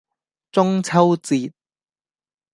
[0.51, 1.53] 中秋節